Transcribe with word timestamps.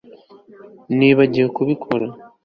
Nibagiwe 0.97 1.47
kubikora 1.57 2.07